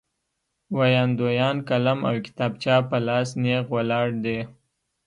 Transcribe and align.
ویاندویان 0.77 1.57
قلم 1.69 1.99
او 2.09 2.15
کتابچه 2.25 2.75
په 2.89 2.97
لاس 3.07 3.29
نېغ 3.43 3.63
ولاړ 3.75 4.07
دي. 4.23 4.39